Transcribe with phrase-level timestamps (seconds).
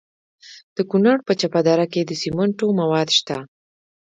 [0.75, 3.37] د کونړ په چپه دره کې د سمنټو مواد شته.